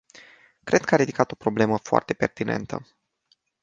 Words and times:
Cred 0.63 0.83
că 0.85 0.93
a 0.93 0.97
ridicat 0.97 1.31
o 1.31 1.35
problemă 1.35 1.77
foarte 1.77 2.13
pertinentă. 2.13 2.87